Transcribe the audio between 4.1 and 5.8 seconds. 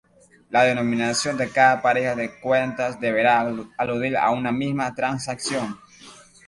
a una misma transacción.